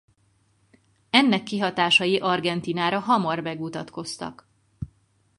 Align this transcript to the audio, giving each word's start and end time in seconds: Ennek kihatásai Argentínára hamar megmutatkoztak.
Ennek 1.09 1.43
kihatásai 1.43 2.17
Argentínára 2.19 2.99
hamar 2.99 3.39
megmutatkoztak. 3.39 4.49